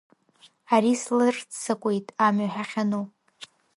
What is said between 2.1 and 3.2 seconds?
амҩа ҳахьану.